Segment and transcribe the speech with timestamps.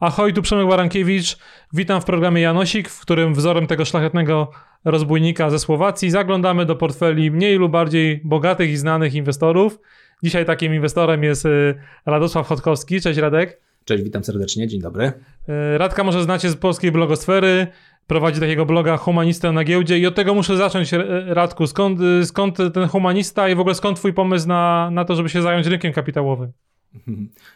[0.00, 1.36] Ahoj, tu Przemek Barankiewicz.
[1.72, 4.50] Witam w programie Janosik, w którym wzorem tego szlachetnego
[4.84, 9.78] rozbójnika ze Słowacji zaglądamy do portfeli mniej lub bardziej bogatych i znanych inwestorów.
[10.22, 11.74] Dzisiaj takim inwestorem jest y,
[12.06, 13.00] Radosław Chodkowski.
[13.00, 13.60] Cześć Radek.
[13.84, 15.12] Cześć, witam serdecznie, dzień dobry.
[15.74, 17.66] Y, Radka może znacie z polskiej blogosfery.
[18.06, 20.90] Prowadzi takiego bloga Humanistę na giełdzie i od tego muszę zacząć,
[21.26, 21.66] Radku.
[21.66, 25.42] Skąd, skąd ten humanista i w ogóle skąd twój pomysł na, na to, żeby się
[25.42, 26.52] zająć rynkiem kapitałowym?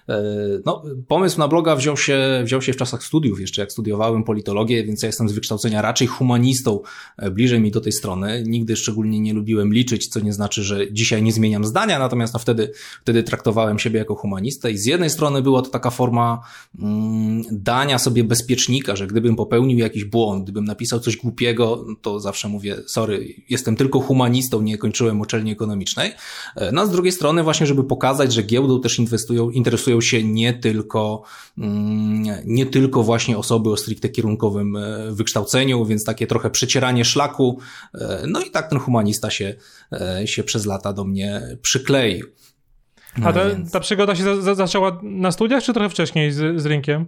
[0.09, 0.23] E,
[0.67, 4.85] no, pomysł na bloga wziął się, wziął się w czasach studiów, jeszcze jak studiowałem politologię,
[4.85, 6.81] więc ja jestem z wykształcenia raczej humanistą,
[7.17, 8.45] e, bliżej mi do tej strony.
[8.47, 12.41] Nigdy szczególnie nie lubiłem liczyć, co nie znaczy, że dzisiaj nie zmieniam zdania, natomiast no
[12.41, 16.41] wtedy, wtedy traktowałem siebie jako humanistę i z jednej strony była to taka forma
[16.79, 22.49] mm, dania sobie bezpiecznika, że gdybym popełnił jakiś błąd, gdybym napisał coś głupiego, to zawsze
[22.49, 26.13] mówię, sorry, jestem tylko humanistą, nie kończyłem uczelni ekonomicznej.
[26.57, 30.01] E, no a z drugiej strony właśnie, żeby pokazać, że giełdą też inwestycje inwestują, interesują
[30.01, 31.23] się nie tylko,
[31.59, 37.59] mm, nie tylko właśnie osoby o stricte kierunkowym e, wykształceniu, więc takie trochę przecieranie szlaku.
[37.95, 39.55] E, no i tak ten humanista się,
[39.93, 42.27] e, się przez lata do mnie przykleił.
[43.19, 43.73] No A ta, więc...
[43.73, 47.07] ta przygoda się za, za, zaczęła na studiach, czy trochę wcześniej z, z rynkiem?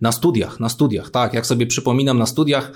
[0.00, 1.34] Na studiach, na studiach, tak.
[1.34, 2.72] Jak sobie przypominam, na studiach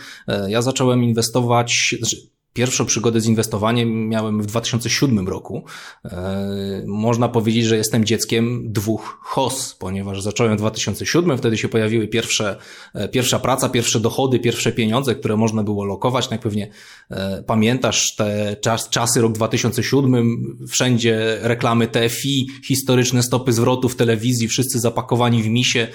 [0.48, 2.16] ja zacząłem inwestować, znaczy
[2.52, 5.64] Pierwszą przygodę z inwestowaniem miałem w 2007 roku.
[6.04, 12.08] E, można powiedzieć, że jestem dzieckiem dwóch HOS, ponieważ zacząłem w 2007, wtedy się pojawiły
[12.08, 12.56] pierwsze,
[12.94, 16.30] e, pierwsza praca, pierwsze dochody, pierwsze pieniądze, które można było lokować.
[16.30, 16.70] No pewnie
[17.10, 24.48] e, pamiętasz te czas, czasy, rok 2007, wszędzie reklamy TFI, historyczne stopy zwrotu w telewizji,
[24.48, 25.88] wszyscy zapakowani w misie.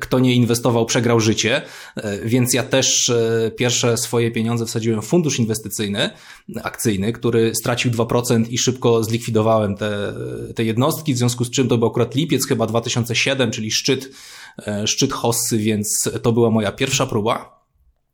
[0.00, 1.62] Kto nie inwestował, przegrał życie.
[2.24, 3.12] Więc ja też
[3.56, 6.01] pierwsze swoje pieniądze wsadziłem w fundusz inwestycyjny
[6.62, 10.14] akcyjny, który stracił 2% i szybko zlikwidowałem te,
[10.54, 14.10] te jednostki, w związku z czym to był akurat lipiec chyba 2007, czyli szczyt,
[14.66, 17.61] e, szczyt Hossy, więc to była moja pierwsza próba.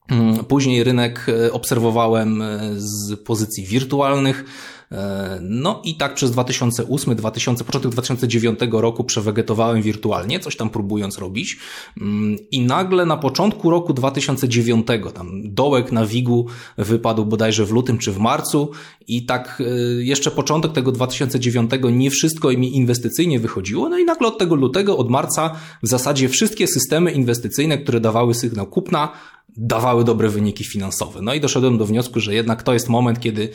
[0.09, 4.45] Mm, później rynek e, obserwowałem e, z pozycji wirtualnych,
[4.93, 11.19] E, no i tak przez 2008, 2000, początek 2009 roku przewegetowałem wirtualnie, coś tam próbując
[11.19, 11.59] robić.
[12.01, 16.47] Mm, I nagle na początku roku 2009, tam dołek na WIG-u
[16.79, 18.71] wypadł bodajże w lutym czy w marcu
[19.09, 19.63] i tak
[19.99, 24.97] jeszcze początek tego 2009 nie wszystko mi inwestycyjnie wychodziło, no i nagle od tego lutego,
[24.97, 25.51] od marca
[25.83, 29.13] w zasadzie wszystkie systemy inwestycyjne, które dawały sygnał kupna,
[29.59, 31.23] dawały dobre wyniki finansowe.
[31.23, 33.49] No i doszedłem do wniosku, że jednak to jest moment, kiedy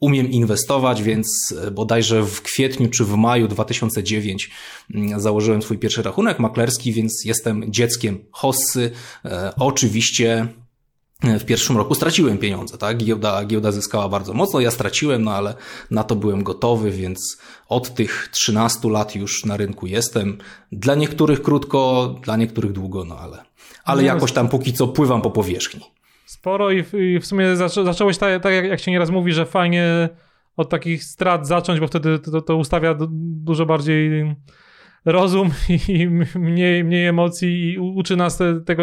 [0.00, 4.50] umiem inwestować, więc bodajże w kwietniu czy w maju 2009
[4.94, 8.90] mm, założyłem swój pierwszy rachunek maklerski, więc jestem dzieckiem hossy.
[9.24, 10.48] E, oczywiście
[11.22, 12.96] w pierwszym roku straciłem pieniądze, tak?
[12.96, 15.54] Giełda, giełda zyskała bardzo mocno, ja straciłem, no ale
[15.90, 20.38] na to byłem gotowy, więc od tych 13 lat już na rynku jestem.
[20.72, 23.47] Dla niektórych krótko, dla niektórych długo, no ale,
[23.88, 25.80] ale no, jakoś tam póki co pływam po powierzchni.
[26.26, 29.46] Sporo i w, i w sumie zaczą, zacząłeś tak, tak, jak się nieraz mówi, że
[29.46, 30.08] fajnie
[30.56, 34.34] od takich strat zacząć, bo wtedy to, to ustawia dużo bardziej
[35.04, 35.50] rozum
[35.88, 38.82] i mniej, mniej emocji i uczy nas tego,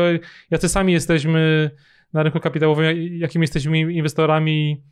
[0.51, 1.72] jacy sami jesteśmy
[2.13, 4.83] na rynku kapitałowym, jakimi jesteśmy inwestorami.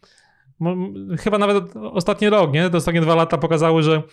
[1.19, 2.69] Chyba nawet ostatni rok, nie?
[2.69, 4.03] Te ostatnie dwa lata pokazały, że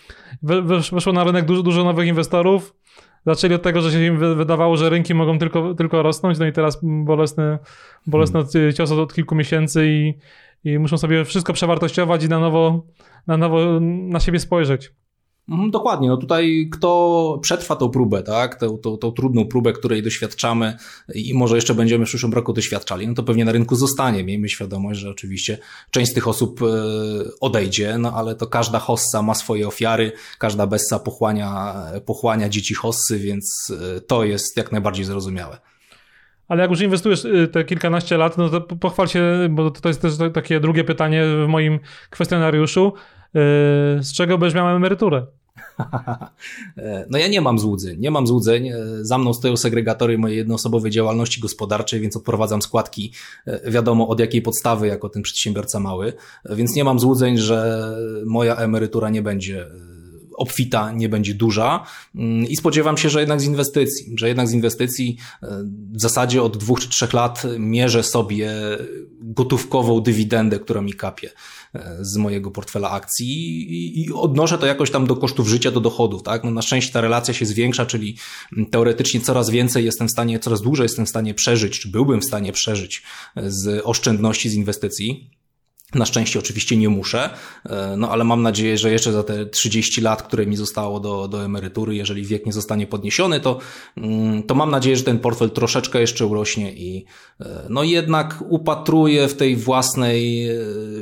[0.91, 2.73] weszło na rynek dużo, dużo nowych inwestorów.
[3.25, 6.51] Zaczęli od tego, że się im wydawało, że rynki mogą tylko, tylko rosnąć, no i
[6.51, 7.57] teraz bolesny,
[8.07, 8.73] bolesny hmm.
[8.73, 10.13] cios od kilku miesięcy i,
[10.63, 12.83] i muszą sobie wszystko przewartościować i na nowo,
[13.27, 14.91] na nowo na siebie spojrzeć.
[15.51, 20.03] Mhm, dokładnie, no tutaj kto przetrwa tą próbę, tak, tą, tą, tą, trudną próbę, której
[20.03, 20.77] doświadczamy
[21.15, 24.23] i może jeszcze będziemy w przyszłym roku doświadczali, no to pewnie na rynku zostanie.
[24.23, 25.57] Miejmy świadomość, że oczywiście
[25.89, 26.65] część z tych osób e,
[27.41, 31.75] odejdzie, no ale to każda hossa ma swoje ofiary, każda bessa pochłania,
[32.05, 35.57] pochłania dzieci hossy, więc e, to jest jak najbardziej zrozumiałe.
[36.47, 40.01] Ale jak już inwestujesz e, te kilkanaście lat, no to pochwal się, bo to jest
[40.01, 42.93] też takie drugie pytanie w moim kwestionariuszu.
[43.99, 45.25] Z czego będziesz miał emeryturę?
[47.09, 48.69] No ja nie mam złudzeń, nie mam złudzeń.
[49.01, 53.13] Za mną stoją segregatory mojej jednoosobowej działalności gospodarczej, więc odprowadzam składki
[53.45, 56.13] e, wiadomo od jakiej podstawy jako ten przedsiębiorca mały,
[56.49, 57.87] więc nie mam złudzeń, że
[58.25, 59.90] moja emerytura nie będzie e,
[60.37, 61.85] obfita, nie będzie duża
[62.15, 65.47] mm, i spodziewam się, że jednak z inwestycji, że jednak z inwestycji e,
[65.93, 68.51] w zasadzie od dwóch czy trzech lat mierzę sobie
[69.21, 71.29] gotówkową dywidendę, która mi kapie
[71.73, 76.23] e, z mojego portfela akcji i, odnoszę to jakoś tam do kosztów życia, do dochodów,
[76.23, 76.43] tak?
[76.43, 78.17] No na szczęście ta relacja się zwiększa, czyli
[78.71, 82.25] teoretycznie coraz więcej jestem w stanie, coraz dłużej jestem w stanie przeżyć, czy byłbym w
[82.25, 83.03] stanie przeżyć
[83.35, 85.40] z oszczędności, z inwestycji.
[85.95, 87.29] Na szczęście oczywiście nie muszę,
[87.65, 91.27] e, no ale mam nadzieję, że jeszcze za te 30 lat, które mi zostało do,
[91.27, 93.59] do emerytury, jeżeli wiek nie zostanie podniesiony, to,
[93.97, 97.05] mm, to mam nadzieję, że ten portfel troszeczkę jeszcze urośnie i
[97.39, 100.55] e, no jednak upatruję w tej własnej e,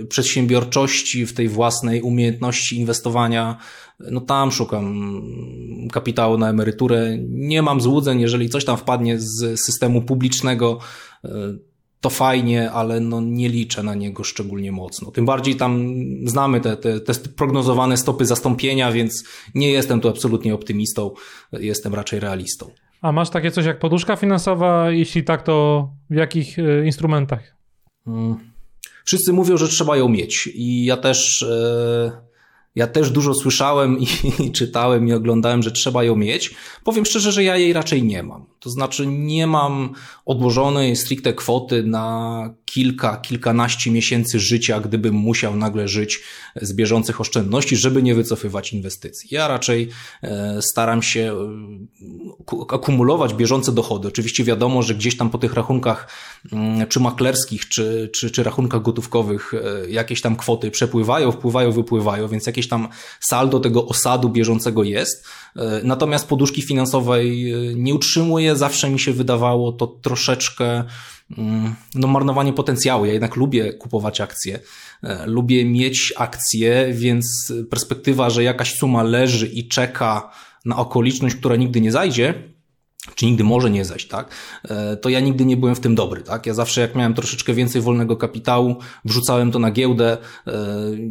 [0.10, 3.58] przedsiębiorczości, w tej własnej umiejętności inwestowania.
[4.00, 5.22] No tam szukam
[5.92, 7.18] kapitału na emeryturę.
[7.30, 10.80] Nie mam złudzeń, jeżeli coś tam wpadnie z systemu publicznego,
[12.02, 15.12] to fajnie, ale no nie liczę na niego szczególnie mocno.
[15.12, 19.24] Tym bardziej tam znamy te, te, te prognozowane stopy zastąpienia, więc
[19.56, 21.12] nie jestem tu absolutnie optymistą,
[21.52, 22.72] jestem raczej realistą.
[23.02, 24.92] A masz takie coś jak poduszka finansowa?
[24.92, 27.56] Jeśli tak, to w jakich e, instrumentach?
[28.06, 28.36] Hmm.
[29.06, 31.46] Wszyscy mówią, że trzeba ją mieć i ja też...
[31.50, 32.29] Yy
[32.80, 34.08] ja też dużo słyszałem i,
[34.40, 36.56] i, czytałem i oglądałem, że trzeba ją mieć.
[36.84, 38.46] Powiem szczerze, że ja jej raczej nie mam.
[38.60, 39.94] To znaczy nie mam
[40.26, 46.20] odłożonej stricte kwoty na kilka, kilkanaście miesięcy życia, gdybym musiał nagle żyć
[46.62, 49.30] z bieżących oszczędności, żeby nie wycofywać inwestycji.
[49.32, 49.90] Ja raczej
[50.24, 51.36] e, staram się e,
[52.70, 54.08] akumulować bieżące dochody.
[54.08, 56.08] Oczywiście wiadomo, że gdzieś tam po tych rachunkach
[56.52, 62.28] mm, czy maklerskich, czy, czy, czy rachunkach gotówkowych e, jakieś tam kwoty przepływają, wpływają, wypływają,
[62.28, 62.88] więc jakieś tam
[63.20, 65.26] saldo tego osadu bieżącego jest.
[65.84, 68.56] Natomiast poduszki finansowej nie utrzymuję.
[68.56, 70.84] Zawsze mi się wydawało to troszeczkę
[71.38, 73.06] Mm, no, marnowanie potencjału.
[73.06, 74.60] Ja jednak lubię kupować akcje,
[75.04, 80.32] e, lubię mieć akcje, więc perspektywa, że jakaś suma leży i czeka
[80.66, 82.50] na okoliczność, która nigdy nie zajdzie,
[83.16, 84.32] czy nigdy może nie zejść, tak?
[84.64, 86.46] E, to ja nigdy nie byłem w tym dobry, tak?
[86.46, 88.76] Ja zawsze jak miałem troszeczkę więcej wolnego kapitału,
[89.06, 90.18] wrzucałem to na giełdę.
[90.48, 90.54] E,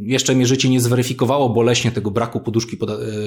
[0.00, 2.79] jeszcze mnie życie nie zweryfikowało boleśnie tego braku poduszki,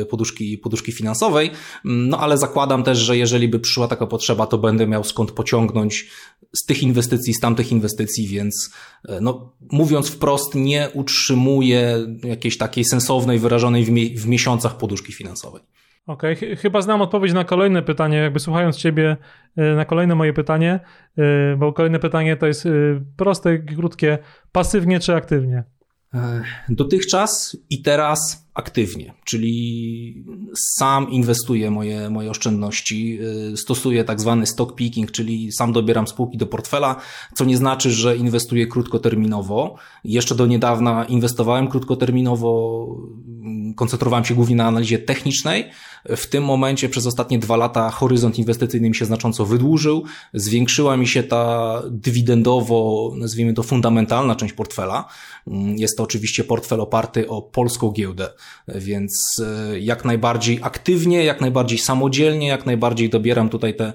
[0.01, 1.51] e, poduszki, poduszki finansowej,
[1.85, 5.31] mm, no ale zakładam też, że jeżeli by przyszła taka potrzeba, to będę miał skąd
[5.31, 6.07] pociągnąć
[6.56, 8.71] z tych inwestycji, z tamtych inwestycji, więc
[9.21, 15.62] no, mówiąc wprost, nie utrzymuję jakiejś takiej sensownej, wyrażonej w, mi w miesiącach poduszki finansowej.
[16.07, 16.56] Okej, okay.
[16.56, 19.18] chyba znam odpowiedź na kolejne pytanie, jakby słuchając Ciebie,
[19.57, 20.80] y, na kolejne moje pytanie,
[21.19, 24.18] y, bo kolejne pytanie to jest y, proste, krótkie,
[24.51, 25.63] pasywnie czy aktywnie?
[26.69, 30.25] Dotychczas i teraz aktywnie, czyli
[30.77, 33.19] sam inwestuję moje, moje oszczędności,
[33.56, 36.95] stosuję tak zwany stock picking, czyli sam dobieram spółki do portfela,
[37.33, 39.75] co nie znaczy, że inwestuję krótkoterminowo.
[40.03, 42.88] Jeszcze do niedawna inwestowałem krótkoterminowo,
[43.75, 45.69] koncentrowałem się głównie na analizie technicznej.
[46.06, 50.03] W tym momencie przez ostatnie dwa lata horyzont inwestycyjny mi się znacząco wydłużył,
[50.33, 55.07] zwiększyła mi się ta dywidendowo, nazwijmy to fundamentalna część portfela.
[55.77, 58.29] Jest to oczywiście portfel oparty o polską giełdę,
[58.68, 59.41] więc
[59.74, 63.94] e, jak najbardziej aktywnie, jak najbardziej samodzielnie, jak najbardziej dobieram tutaj te,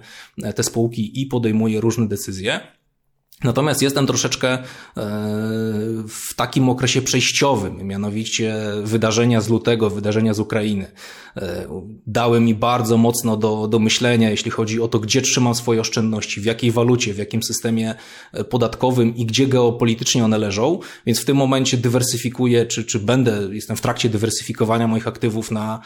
[0.54, 2.75] te spółki i podejmuję różne decyzje.
[3.44, 4.62] Natomiast jestem troszeczkę e,
[6.08, 10.90] w takim okresie przejściowym, mianowicie wydarzenia z lutego, wydarzenia z Ukrainy.
[11.36, 11.66] E,
[12.06, 16.40] dały mi bardzo mocno do, do myślenia, jeśli chodzi o to, gdzie trzymam swoje oszczędności,
[16.40, 17.94] w jakiej walucie, w jakim systemie
[18.32, 20.80] e, podatkowym i gdzie geopolitycznie one leżą.
[21.06, 25.80] Więc w tym momencie dywersyfikuję, czy, czy będę, jestem w trakcie dywersyfikowania moich aktywów na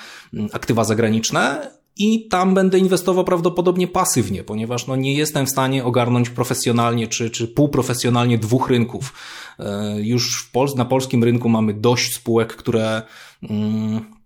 [0.53, 1.71] aktywa zagraniczne
[2.01, 7.31] i tam będę inwestował prawdopodobnie pasywnie, ponieważ no nie jestem w stanie ogarnąć profesjonalnie czy,
[7.31, 9.13] czy półprofesjonalnie dwóch rynków.
[9.59, 13.03] E, już w na polskim rynku mamy dość spółek, które
[13.43, 14.20] mm,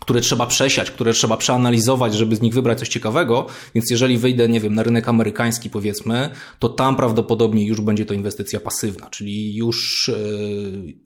[0.00, 4.48] które trzeba przesiać, które trzeba przeanalizować, żeby z nich wybrać coś ciekawego, więc jeżeli wyjdę,
[4.48, 9.54] nie wiem, na rynek amerykański powiedzmy, to tam prawdopodobnie już będzie to inwestycja pasywna, czyli
[9.54, 10.12] już e,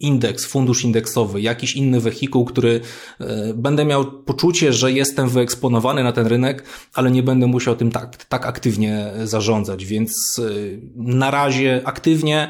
[0.01, 2.81] indeks, fundusz indeksowy, jakiś inny wehikuł, który
[3.21, 7.91] e, będę miał poczucie, że jestem wyeksponowany na ten rynek, ale nie będę musiał tym
[7.91, 10.53] tak, tak aktywnie zarządzać, więc e,
[10.97, 12.49] na razie aktywnie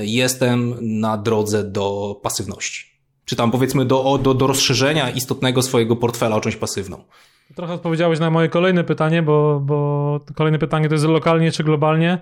[0.00, 2.91] jestem na drodze do pasywności
[3.32, 7.04] czy tam powiedzmy do, do, do rozszerzenia istotnego swojego portfela o część pasywną.
[7.54, 12.18] Trochę odpowiedziałeś na moje kolejne pytanie, bo, bo kolejne pytanie to jest lokalnie czy globalnie.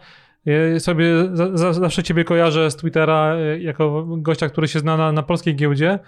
[0.46, 4.96] Ja sobie za, za, zawsze ciebie kojarzę z Twittera e, jako gościa, który się zna
[4.96, 5.98] na, na polskiej giełdzie,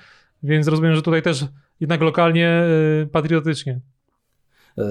[0.42, 1.44] więc rozumiem, że tutaj też
[1.80, 3.80] jednak lokalnie e, patriotycznie.
[4.78, 4.82] E,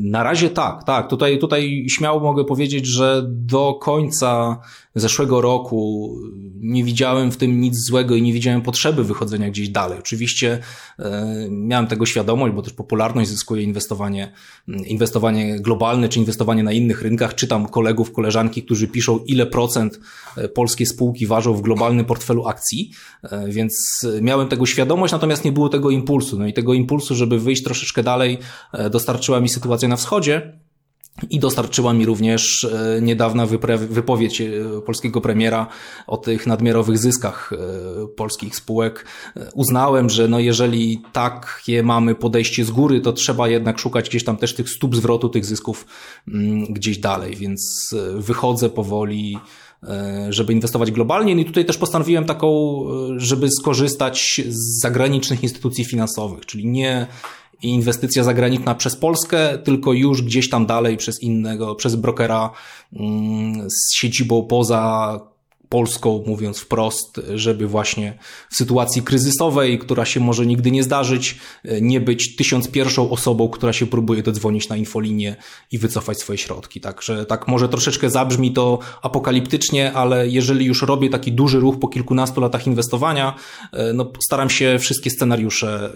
[0.00, 1.08] na razie tak, tak.
[1.08, 4.60] Tutaj, tutaj śmiało mogę powiedzieć, że do końca
[4.94, 6.14] zeszłego roku
[6.60, 9.98] nie widziałem w tym nic złego i nie widziałem potrzeby wychodzenia gdzieś dalej.
[9.98, 10.58] Oczywiście
[10.98, 14.32] e, miałem tego świadomość, bo też popularność zyskuje inwestowanie,
[14.68, 17.34] inwestowanie globalne czy inwestowanie na innych rynkach.
[17.34, 20.00] Czytam kolegów, koleżanki, którzy piszą, ile procent
[20.36, 22.90] e, polskie spółki ważą w globalnym portfelu akcji,
[23.48, 26.38] więc miałem tego świadomość, natomiast nie było tego impulsu.
[26.38, 28.38] No i tego impulsu, żeby wyjść troszeczkę dalej,
[28.90, 30.58] dostarczyła mi sytuacja na wschodzie,
[31.30, 34.50] I dostarczyła mi również e, niedawna wypowiedź e,
[34.86, 35.66] polskiego premiera
[36.06, 39.06] o tych nadmiarowych zyskach e, polskich spółek.
[39.54, 44.36] Uznałem, że no jeżeli takie mamy podejście z góry, to trzeba jednak szukać gdzieś tam
[44.36, 45.86] też tych stóp zwrotu tych zysków
[46.28, 49.38] mm, gdzieś dalej, więc wychodzę powoli
[50.28, 51.34] żeby inwestować globalnie.
[51.34, 52.80] No i tutaj też postanowiłem taką,
[53.16, 57.06] żeby skorzystać z zagranicznych instytucji finansowych, czyli nie
[57.62, 62.50] inwestycja zagraniczna przez Polskę, tylko już gdzieś tam dalej przez innego, przez brokera
[62.92, 65.20] mm, z siedzibą poza
[65.68, 68.18] Polską, mówiąc wprost, żeby właśnie
[68.50, 71.38] w sytuacji kryzysowej, która się może nigdy nie zdarzyć,
[71.80, 75.36] nie być tysiąc pierwszą osobą, która się próbuje dodzwonić na infolinię
[75.72, 76.80] i wycofać swoje środki.
[76.80, 81.88] Także tak może troszeczkę zabrzmi to apokaliptycznie, ale jeżeli już robię taki duży ruch po
[81.88, 83.34] kilkunastu latach inwestowania,
[83.94, 85.92] no staram się wszystkie scenariusze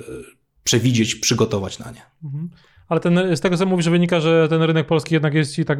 [0.68, 2.02] przewidzieć, przygotować na nie.
[2.24, 2.48] Mhm.
[2.88, 5.78] Ale ten, z tego co mówisz, wynika, że ten rynek polski jednak jest ci tak,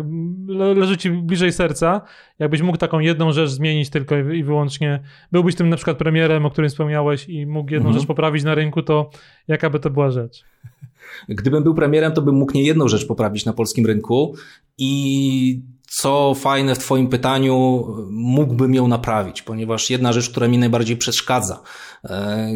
[0.48, 2.00] leży ci bliżej serca.
[2.38, 5.02] Jakbyś mógł taką jedną rzecz zmienić tylko i wyłącznie,
[5.32, 8.00] byłbyś tym na przykład premierem, o którym wspomniałeś i mógł jedną mhm.
[8.00, 9.10] rzecz poprawić na rynku, to
[9.48, 10.44] jaka by to była rzecz?
[11.28, 14.34] Gdybym był premierem, to bym mógł nie jedną rzecz poprawić na polskim rynku
[14.78, 20.96] i co fajne w Twoim pytaniu, mógłbym ją naprawić, ponieważ jedna rzecz, która mi najbardziej
[20.96, 21.62] przeszkadza,
[22.04, 22.52] e,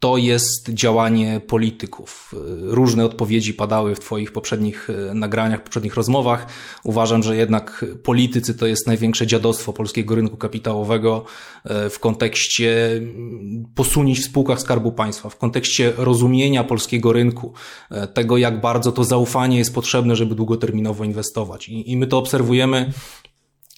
[0.00, 2.34] to jest działanie polityków.
[2.60, 6.46] Różne odpowiedzi padały w Twoich poprzednich e, nagraniach, poprzednich rozmowach.
[6.84, 11.24] Uważam, że jednak politycy to jest największe dziadostwo polskiego rynku kapitałowego
[11.64, 17.52] e, w kontekście mm, posunięć w spółkach Skarbu Państwa, w kontekście rozumienia polskiego rynku,
[17.90, 21.68] e, tego jak bardzo to zaufanie jest potrzebne, żeby długoterminowo inwestować.
[21.68, 22.92] I, i my to obserwujemy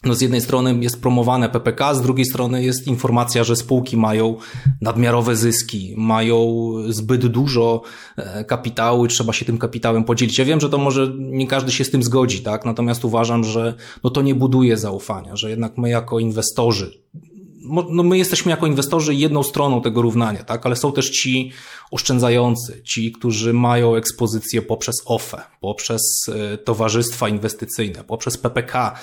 [0.05, 4.37] no z jednej strony jest promowane PPK, z drugiej strony jest informacja, że spółki mają
[4.81, 7.83] nadmiarowe zyski, mają zbyt dużo
[8.17, 10.39] e, kapitału i trzeba się tym kapitałem podzielić.
[10.39, 12.65] Ja wiem, że to może nie każdy się z tym zgodzi, tak?
[12.65, 17.03] Natomiast uważam, że no to nie buduje zaufania, że jednak my jako inwestorzy,
[17.91, 20.67] no my jesteśmy jako inwestorzy jedną stroną tego równania, tak?
[20.67, 21.53] ale są też ci
[21.91, 28.95] oszczędzający, ci, którzy mają ekspozycję poprzez OFE, poprzez e, towarzystwa inwestycyjne, poprzez PPK.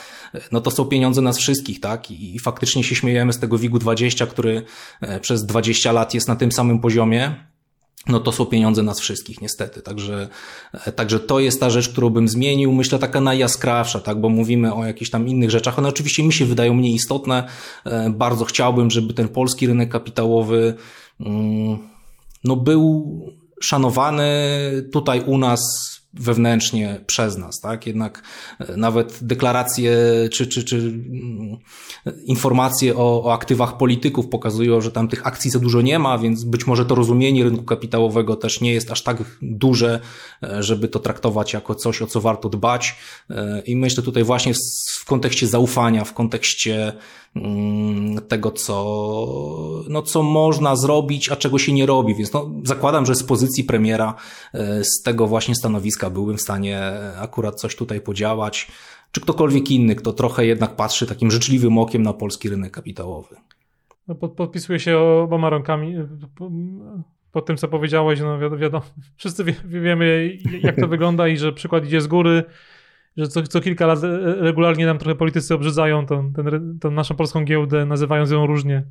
[0.52, 2.12] No to są pieniądze nas wszystkich, tak?
[2.12, 4.64] I faktycznie się śmiejemy z tego WIG-u 20, który
[5.02, 7.50] e, przez 20 lat jest na tym samym poziomie
[8.08, 9.82] no to są pieniądze nas wszystkich, niestety.
[9.82, 10.28] Także,
[10.74, 12.72] e, także to jest ta rzecz, którą bym zmienił.
[12.72, 15.80] Myślę taka najjaskrawsza, tak, bo mówimy o jakichś tam innych rzeczach.
[15.80, 17.48] One oczywiście mi się wydają mniej istotne.
[17.86, 20.76] E, bardzo chciałbym, żeby ten polski rynek kapitałowy,
[21.20, 21.78] mm,
[22.44, 23.20] no był
[23.62, 24.30] szanowany
[24.92, 25.62] tutaj u nas
[26.14, 27.88] wewnętrznie przez nas, tak?
[27.88, 28.24] Jednak
[28.60, 29.98] e, nawet deklaracje
[30.32, 31.58] czy, czy, czy mm,
[32.26, 36.44] informacje o, o aktywach polityków pokazują, że tam tych akcji za dużo nie ma, więc
[36.44, 40.00] być może to rozumienie rynku kapitałowego też nie jest aż tak duże,
[40.44, 42.96] e, żeby to traktować jako coś, o co warto dbać.
[43.30, 44.54] E, I myślę tutaj właśnie
[45.00, 46.94] w kontekście zaufania, w kontekście
[48.28, 52.16] tego, co, no, co można zrobić, a czego się nie robi.
[52.16, 54.16] Więc no, zakładam, że z pozycji premiera,
[54.54, 56.82] e, z tego właśnie stanowiska byłbym w stanie
[57.22, 58.72] akurat coś tutaj podziałać,
[59.12, 63.36] czy ktokolwiek inny, kto trochę jednak patrzy takim życzliwym okiem na polski rynek kapitałowy.
[64.08, 65.96] No, pod, podpisuję się oboma rękami
[66.36, 66.52] po,
[67.32, 68.20] po tym, co powiedziałeś.
[68.20, 68.86] No, wiadomo
[69.18, 72.44] wszyscy wie, wiemy, jak to wygląda i że przykład idzie z góry
[73.20, 77.16] że co, co kilka lat e, regularnie nam trochę politycy obrzydzają tą, ten, tą naszą
[77.16, 78.84] polską giełdę, nazywając ją różnie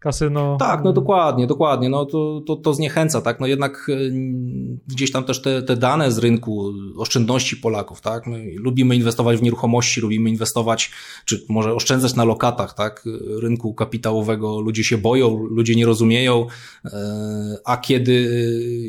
[0.00, 0.56] kasyno.
[0.60, 1.88] Tak, no dokładnie, dokładnie.
[1.88, 3.40] No to, to, to zniechęca, tak?
[3.40, 3.94] No jednak e,
[4.88, 8.26] gdzieś tam też te, te dane z rynku oszczędności Polaków, tak?
[8.26, 10.90] My lubimy inwestować w nieruchomości, lubimy inwestować,
[11.24, 13.04] czy może oszczędzać na lokatach, tak?
[13.42, 16.46] Rynku kapitałowego ludzie się boją, ludzie nie rozumieją,
[16.84, 16.90] e,
[17.64, 18.12] a kiedy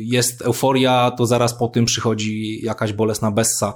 [0.06, 3.74] jest euforia, to zaraz po tym przychodzi jakaś bolesna bessa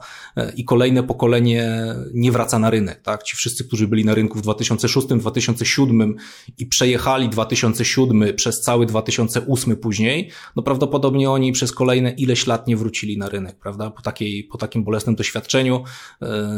[0.56, 3.24] i kolejne pokolenie nie wraca na rynek, tak?
[3.24, 6.16] Ci wszyscy, którzy byli na rynku w 2006, 2007
[6.58, 12.78] i przejechali 2007 przez cały 2008 później, no prawdopodobnie oni przez kolejne ileś lat nie
[12.78, 13.92] wrócili na rynek, prawda?
[13.92, 15.84] Po, takiej, po takim bolesnym doświadczeniu.
[16.22, 16.52] E,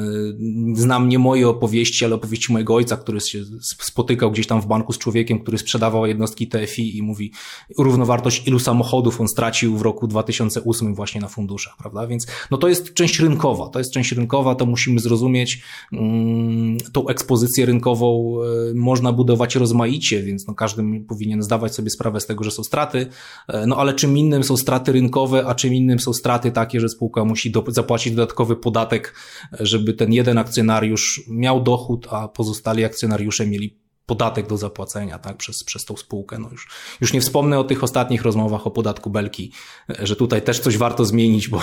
[0.73, 4.93] znam nie moje opowieści, ale opowieści mojego ojca, który się spotykał gdzieś tam w banku
[4.93, 7.31] z człowiekiem, który sprzedawał jednostki TFI i mówi
[7.77, 12.07] równowartość ilu samochodów on stracił w roku 2008 właśnie na funduszach, prawda?
[12.07, 15.61] Więc no to jest część rynkowa, to jest część rynkowa, to musimy zrozumieć.
[15.93, 22.19] Mm, tą ekspozycję rynkową e, można budować rozmaicie, więc no każdy powinien zdawać sobie sprawę
[22.19, 23.07] z tego, że są straty,
[23.47, 26.89] e, no ale czym innym są straty rynkowe, a czym innym są straty takie, że
[26.89, 29.15] spółka musi do, zapłacić dodatkowy podatek,
[29.59, 33.82] żeby ten jeden akcjonariusz miał dochód, a pozostali akcjonariusze mieli
[34.13, 36.39] podatek do zapłacenia, tak, przez, przez tą spółkę.
[36.39, 36.67] No już,
[37.01, 39.51] już nie wspomnę o tych ostatnich rozmowach o podatku Belki,
[39.99, 41.61] że tutaj też coś warto zmienić, bo,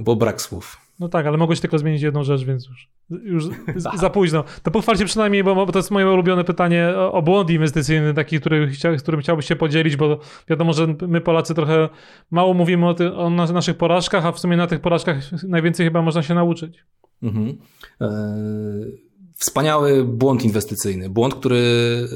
[0.00, 0.76] bo brak słów.
[1.00, 2.88] No tak, ale mogłeś tylko zmienić jedną rzecz, więc już,
[3.24, 3.44] już
[4.00, 4.44] za późno.
[4.62, 8.68] To pochwal się przynajmniej, bo, to jest moje ulubione pytanie o, błąd inwestycyjny, taki, który
[8.68, 11.88] chcia, z którym chciałbyś się podzielić, bo wiadomo, że my Polacy trochę
[12.30, 16.02] mało mówimy o, ty, o naszych porażkach, a w sumie na tych porażkach najwięcej chyba
[16.02, 16.84] można się nauczyć.
[17.22, 17.58] Mhm.
[18.00, 19.11] E
[19.42, 21.10] Wspaniały błąd inwestycyjny.
[21.10, 22.08] Błąd, który e,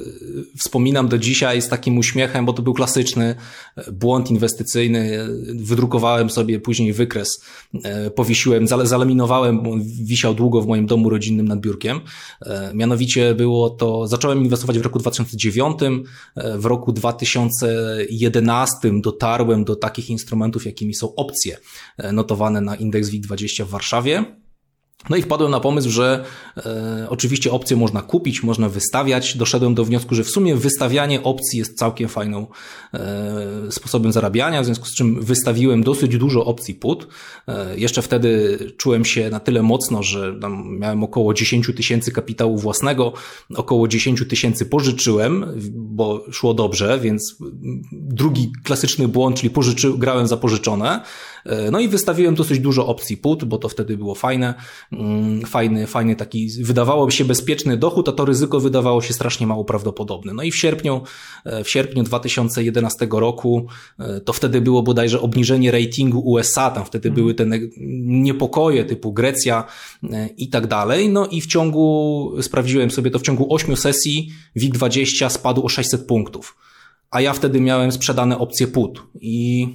[0.59, 3.35] wspominam do dzisiaj z takim uśmiechem, bo to był klasyczny
[3.77, 5.19] e, błąd inwestycyjny.
[5.55, 7.45] Wydrukowałem sobie później wykres,
[7.85, 9.63] e, powiesiłem, zalaminowałem,
[10.05, 12.01] wisiał długo w moim domu rodzinnym nad biurkiem.
[12.75, 15.79] Mianowicie było to, zacząłem inwestować w roku 2009.
[16.59, 21.59] W roku 2011 dotarłem do takich instrumentów, jakimi są opcje
[22.13, 24.25] notowane na indeks WIG20 w Warszawie.
[25.11, 26.25] No i wpadłem na pomysł, że
[26.57, 29.37] e, oczywiście opcje można kupić, można wystawiać.
[29.37, 32.47] Doszedłem do wniosku, że w sumie wystawianie opcji jest całkiem fajną
[32.95, 37.09] e, sposobem zarabiania, w związku z czym wystawiłem dosyć dużo opcji put.
[37.49, 40.35] E, jeszcze wtedy czułem się na tyle mocno, że
[40.65, 43.13] miałem około 10 tysięcy kapitału własnego,
[43.55, 47.37] około 10 tysięcy pożyczyłem, bo szło dobrze, więc
[47.93, 51.03] drugi klasyczny błąd, czyli pożyczy, grałem za pożyczone.
[51.47, 54.55] E, no i wystawiłem dosyć dużo opcji put, bo to wtedy było fajne,
[55.47, 60.35] fajny, fajny taki, wydawało się bezpieczny dochód, a to ryzyko wydawało się strasznie mało prawdopodobne.
[60.35, 61.03] No i w sierpniu,
[61.45, 63.67] e, w sierpniu 2011 roku,
[63.99, 67.47] e, to wtedy było bodajże obniżenie ratingu USA, tam wtedy były te
[68.07, 69.65] niepokoje typu Grecja
[70.37, 71.09] i tak dalej.
[71.09, 76.07] No i w ciągu, sprawdziłem sobie to, w ciągu 8 sesji WIG20 spadł o 600
[76.07, 76.57] punktów.
[77.11, 79.69] A ja wtedy miałem sprzedane opcje put i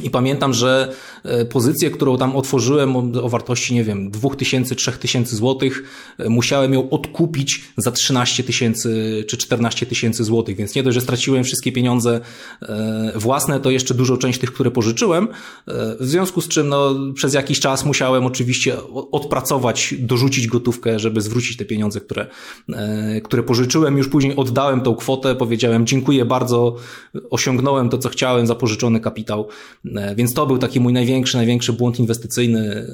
[0.00, 0.92] i pamiętam, że
[1.24, 5.82] e, pozycję, którą tam otworzyłem o, wartości, nie wiem, 2000, 3000 złotych,
[6.18, 11.00] e, musiałem ją odkupić za 13 tysięcy czy 14 tysięcy złotych, więc nie dość, że
[11.00, 12.20] straciłem wszystkie pieniądze
[12.62, 15.28] e, własne, to jeszcze dużą część tych, które pożyczyłem,
[16.00, 18.76] w związku z czym no, przez jakiś czas musiałem oczywiście
[19.12, 22.26] odpracować, dorzucić gotówkę, żeby zwrócić te pieniądze, które,
[23.24, 23.98] które pożyczyłem.
[23.98, 26.76] Już później oddałem tą kwotę, powiedziałem dziękuję bardzo,
[27.30, 29.48] osiągnąłem to, co chciałem, zapożyczony kapitał
[30.16, 32.86] więc to był taki mój największy, największy błąd inwestycyjny, e,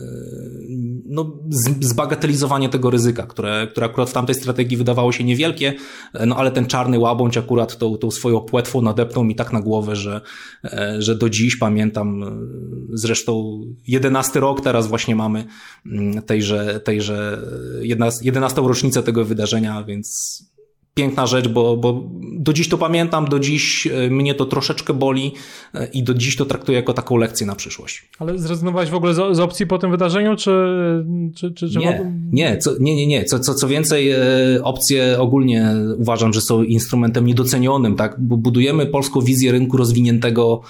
[1.06, 1.38] no,
[1.80, 5.74] zbagatelizowanie tego ryzyka, które, które akurat w tamtej strategii wydawało się niewielkie,
[6.14, 9.60] e, no ale ten czarny łabądź akurat tą, tą swoją płetwą nadepnął mi tak na
[9.60, 10.20] głowę, że,
[10.98, 12.24] że do dziś pamiętam,
[12.92, 15.44] zresztą jedenasty rok teraz właśnie mamy
[15.86, 17.42] mm, tejże, tejże
[18.22, 20.38] jedenastą rocznicę tego wydarzenia, więc
[20.98, 22.04] piękna rzecz, bo, bo
[22.38, 25.32] do dziś to pamiętam, do dziś e, mnie to troszeczkę boli
[25.74, 28.08] e, i do dziś to traktuję jako taką lekcję na przyszłość.
[28.18, 30.50] Ale zrezygnowałeś w ogóle z, z opcji po tym wydarzeniu, czy...
[31.34, 33.24] czy, czy, czy nie, nie, co, nie, nie, nie.
[33.24, 34.18] Co, co, co więcej, e,
[34.62, 38.16] opcje ogólnie uważam, że są instrumentem niedocenionym, tak?
[38.20, 40.60] Bo budujemy polską wizję rynku rozwiniętego,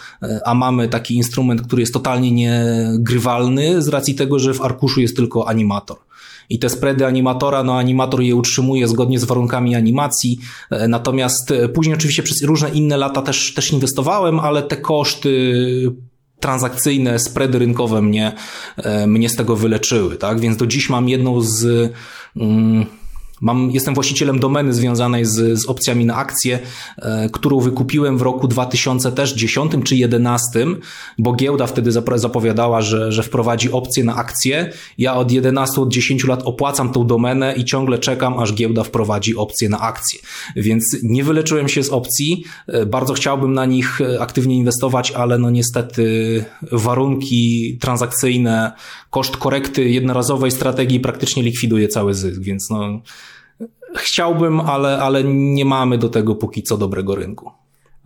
[0.44, 5.16] a mamy taki instrument, który jest totalnie niegrywalny z racji tego, że w arkuszu jest
[5.16, 6.07] tylko animator
[6.48, 10.38] i te spready animatora, no animator je utrzymuje zgodnie z warunkami animacji,
[10.70, 15.52] e, natomiast e, później oczywiście przez różne inne lata też, też inwestowałem, ale te koszty
[16.40, 18.32] transakcyjne, spready rynkowe mnie,
[18.76, 20.40] e, mnie z tego wyleczyły, tak?
[20.40, 21.92] Więc do dziś mam jedną z,
[22.36, 22.86] mm,
[23.40, 26.58] Mam, jestem właścicielem domeny związanej z, z opcjami na akcje,
[26.96, 30.66] e, którą wykupiłem w roku 2010 czy 2011,
[31.18, 34.72] bo giełda wtedy zapowiadała, że, że wprowadzi opcje na akcje.
[34.98, 39.36] Ja od 11, od 10 lat opłacam tą domenę i ciągle czekam, aż giełda wprowadzi
[39.36, 40.20] opcje na akcje.
[40.56, 42.44] Więc nie wyleczyłem się z opcji.
[42.66, 48.72] E, bardzo chciałbym na nich e, aktywnie inwestować, ale no niestety warunki transakcyjne,
[49.10, 53.00] koszt korekty jednorazowej strategii praktycznie likwiduje cały zysk, więc no
[53.96, 57.50] Chciałbym, ale, ale nie mamy do tego póki co dobrego rynku.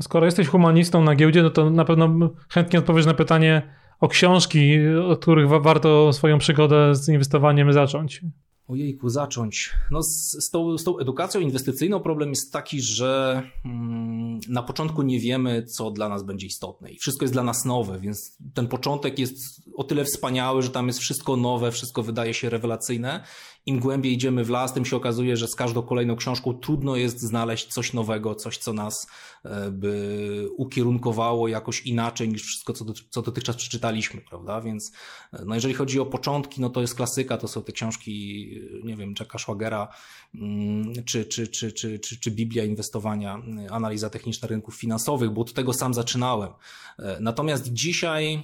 [0.01, 3.63] Skoro jesteś humanistą na giełdzie, no to na pewno chętnie odpowiesz na pytanie
[4.01, 8.23] o książki, od których warto swoją przygodę z inwestowaniem zacząć.
[8.69, 9.71] Ojejku, zacząć.
[9.91, 15.03] No z, z, tą, z tą edukacją inwestycyjną problem jest taki, że mm, na początku
[15.03, 18.69] nie wiemy, co dla nas będzie istotne i wszystko jest dla nas nowe, więc ten
[18.69, 19.37] początek jest
[19.77, 23.25] o tyle wspaniały, że tam jest wszystko nowe, wszystko wydaje się rewelacyjne
[23.67, 27.21] im głębiej idziemy w las, tym się okazuje, że z każdą kolejną książką trudno jest
[27.21, 29.07] znaleźć coś nowego, coś, co nas
[29.45, 34.61] e, by ukierunkowało jakoś inaczej niż wszystko, co, do, co dotychczas przeczytaliśmy, prawda?
[34.61, 34.93] Więc
[35.33, 38.49] e, no jeżeli chodzi o początki, no to jest klasyka, to są te książki,
[38.83, 39.89] e, nie wiem, Jacka Schwagera,
[41.05, 45.73] czy, czy, czy, czy, czy, czy Biblia inwestowania, analiza techniczna rynków finansowych, bo od tego
[45.73, 46.51] sam zaczynałem.
[47.21, 48.43] Natomiast dzisiaj,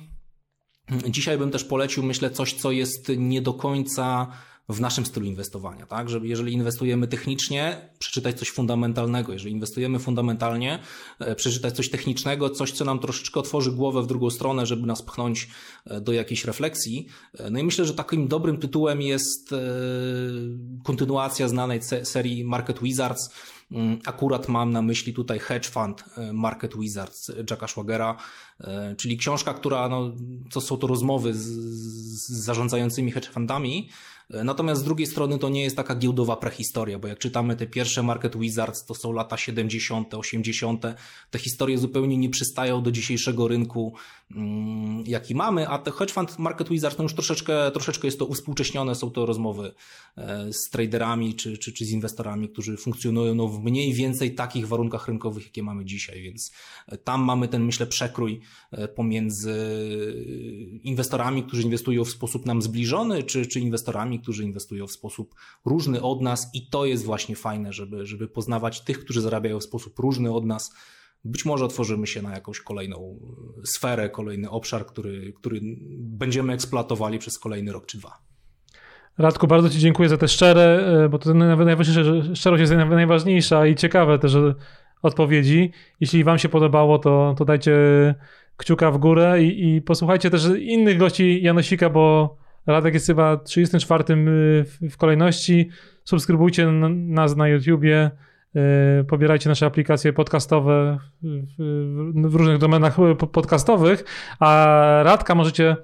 [1.09, 4.33] dzisiaj bym też polecił, myślę, coś, co jest nie do końca
[4.69, 6.09] w naszym stylu inwestowania, tak?
[6.09, 9.33] Żeby jeżeli inwestujemy technicznie, przeczytać coś fundamentalnego.
[9.33, 10.79] Jeżeli inwestujemy fundamentalnie,
[11.19, 15.03] e, przeczytać coś technicznego, coś, co nam troszeczkę otworzy głowę w drugą stronę, żeby nas
[15.03, 15.49] pchnąć
[15.87, 17.09] e, do jakiejś refleksji.
[17.39, 19.55] E, no i myślę, że takim dobrym tytułem jest
[20.85, 23.31] kontynuacja znanej serii Market Wizards.
[23.73, 28.17] Mm, akurat mam na myśli tutaj Hedge Fund Market Wizards Jacka Schwagera,
[28.97, 30.13] czyli książka, która, no,
[30.51, 33.89] co są to rozmowy z, z zarządzającymi hedge fundami,
[34.31, 38.03] Natomiast z drugiej strony to nie jest taka giełdowa prehistoria, bo jak czytamy te pierwsze
[38.03, 40.83] Market Wizards, to są lata 70., 80.,
[41.31, 43.95] te historie zupełnie nie przystają do dzisiejszego rynku,
[44.31, 48.27] mm, jaki mamy, a te hedge fund Market Wizards, no już troszeczkę, troszeczkę jest to
[48.27, 49.75] uspółcześnione, są to rozmowy
[50.17, 54.69] e, z traderami czy, czy, czy z inwestorami, którzy funkcjonują no, w mniej więcej takich
[54.69, 56.53] warunkach rynkowych, jakie mamy dzisiaj, więc
[56.87, 59.55] e, tam mamy ten, myślę, przekrój e, pomiędzy
[60.83, 66.03] inwestorami, którzy inwestują w sposób nam zbliżony, czy, czy inwestorami, którzy inwestują w sposób różny
[66.03, 69.99] od nas i to jest właśnie fajne, żeby, żeby poznawać tych, którzy zarabiają w sposób
[69.99, 70.75] różny od nas.
[71.25, 73.21] Być może otworzymy się na jakąś kolejną
[73.65, 75.61] sferę, kolejny obszar, który, który
[75.99, 78.19] będziemy eksploatowali przez kolejny rok czy dwa.
[79.19, 80.63] Radku, bardzo Ci dziękuję za te szczere,
[81.05, 84.37] e, bo to najważniejsze, szczerość jest najważniejsza i ciekawe też
[85.03, 85.73] odpowiedzi.
[86.01, 87.75] Jeśli Wam się podobało, to, to dajcie
[88.57, 92.37] kciuka w górę i, i posłuchajcie też innych gości Janosika, bo
[92.69, 95.69] Radek jest chyba 34 y, w kolejności.
[96.05, 98.11] Subskrybujcie nas na YouTubie,
[99.01, 100.99] y, pobierajcie nasze aplikacje podcastowe
[102.15, 102.97] w różnych domenach
[103.33, 104.05] podcastowych,
[104.41, 105.77] a Radka możecie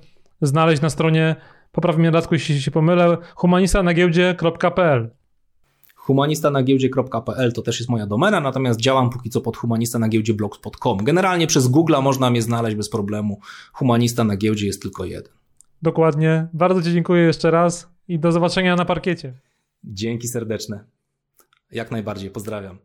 [0.43, 1.37] znaleźć na stronie,
[1.73, 5.11] popraw mnie Radku, jeśli się pomylę, humanistanaGiełdzie.pl
[5.97, 10.99] HumanistanaGiełdzie.pl to też jest moja domena, natomiast działam póki co pod humanista na giełdzie blogspot.com.
[10.99, 13.41] Generalnie przez Google można mnie znaleźć bez problemu.
[13.73, 15.44] Humanista na giełdzie jest tylko jeden.
[15.85, 16.49] Dokładnie.
[16.53, 19.33] Bardzo Ci dziękuję jeszcze raz i do zobaczenia na parkiecie.
[19.85, 20.85] Dzięki serdeczne.
[21.73, 22.31] Jak najbardziej.
[22.31, 22.79] Pozdrawiam.